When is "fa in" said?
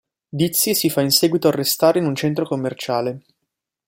0.89-1.11